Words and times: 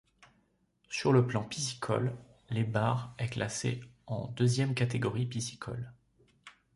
Sur 0.89 1.13
le 1.13 1.27
plan 1.27 1.43
piscicole, 1.43 2.15
les 2.49 2.63
Barres 2.63 3.13
est 3.19 3.29
classé 3.29 3.81
en 4.07 4.29
deuxième 4.29 4.73
catégorie 4.73 5.27
piscicole. 5.27 5.93